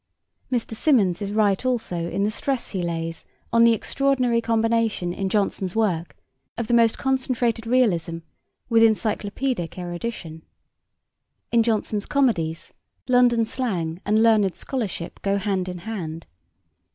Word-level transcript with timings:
Mr. 0.51 0.73
Symonds 0.75 1.21
is 1.21 1.31
right 1.31 1.63
also 1.63 2.09
in 2.09 2.23
the 2.23 2.31
stress 2.31 2.71
he 2.71 2.81
lays 2.81 3.23
on 3.53 3.63
the 3.63 3.73
extraordinary 3.73 4.41
combination 4.41 5.13
in 5.13 5.29
Jonson's 5.29 5.75
work 5.75 6.17
of 6.57 6.65
the 6.65 6.73
most 6.73 6.97
concentrated 6.97 7.67
realism 7.67 8.17
with 8.67 8.81
encyclopaedic 8.81 9.77
erudition. 9.77 10.41
In 11.51 11.61
Jonson's 11.61 12.07
comedies 12.07 12.73
London 13.07 13.45
slang 13.45 14.01
and 14.03 14.23
learned 14.23 14.55
scholarship 14.55 15.21
go 15.21 15.37
hand 15.37 15.69
in 15.69 15.77
hand. 15.77 16.25